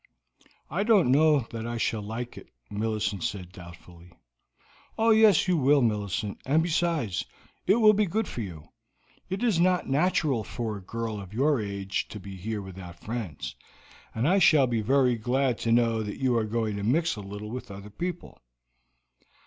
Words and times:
"I 0.67 0.81
don't 0.81 1.11
know 1.11 1.41
that 1.51 1.67
I 1.67 1.77
shall 1.77 2.01
like 2.01 2.35
it," 2.35 2.49
Millicent 2.71 3.23
said 3.23 3.51
doubtfully. 3.51 4.11
"Oh, 4.97 5.11
yes, 5.11 5.47
you 5.47 5.57
will, 5.57 5.83
Millicent; 5.83 6.39
and 6.43 6.63
besides, 6.63 7.23
it 7.67 7.75
will 7.75 7.93
be 7.93 8.07
good 8.07 8.27
for 8.27 8.41
you. 8.41 8.69
It 9.29 9.43
is 9.43 9.59
not 9.59 9.87
natural 9.87 10.43
for 10.43 10.75
a 10.75 10.81
girl 10.81 11.21
of 11.21 11.35
your 11.35 11.61
age 11.61 12.07
to 12.07 12.19
be 12.19 12.35
here 12.35 12.63
without 12.63 12.99
friends, 12.99 13.53
and 14.15 14.27
I 14.27 14.39
shall 14.39 14.65
be 14.65 14.81
very 14.81 15.17
glad 15.17 15.59
to 15.59 15.71
know 15.71 16.01
that 16.01 16.17
you 16.17 16.35
are 16.35 16.45
going 16.45 16.77
to 16.77 16.83
mix 16.83 17.15
a 17.15 17.21
little 17.21 17.51
with 17.51 17.69
other 17.69 17.91
people." 17.91 18.39